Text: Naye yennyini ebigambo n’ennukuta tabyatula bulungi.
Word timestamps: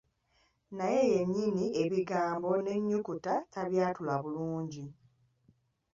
Naye 0.77 1.01
yennyini 1.13 1.65
ebigambo 1.83 2.49
n’ennukuta 2.63 3.33
tabyatula 3.53 4.15
bulungi. 4.23 4.85